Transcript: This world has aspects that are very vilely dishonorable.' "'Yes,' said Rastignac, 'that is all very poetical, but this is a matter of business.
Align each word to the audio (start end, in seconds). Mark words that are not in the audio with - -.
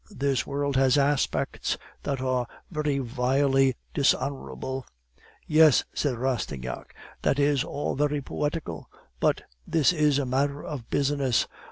This 0.09 0.47
world 0.47 0.77
has 0.77 0.97
aspects 0.97 1.77
that 2.01 2.21
are 2.21 2.47
very 2.71 2.97
vilely 2.97 3.75
dishonorable.' 3.93 4.83
"'Yes,' 5.45 5.83
said 5.93 6.15
Rastignac, 6.15 6.95
'that 7.21 7.37
is 7.37 7.63
all 7.63 7.93
very 7.95 8.19
poetical, 8.19 8.89
but 9.19 9.43
this 9.67 9.93
is 9.93 10.17
a 10.17 10.25
matter 10.25 10.63
of 10.63 10.89
business. 10.89 11.47